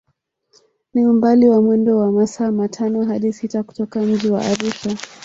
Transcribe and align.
Ni 0.93 1.05
umbali 1.05 1.49
wa 1.49 1.61
mwendo 1.61 1.97
wa 1.97 2.11
masaa 2.11 2.51
matano 2.51 3.05
hadi 3.05 3.33
sita 3.33 3.63
kutoka 3.63 4.01
mji 4.01 4.29
wa 4.29 4.41
Arusha 4.45 4.97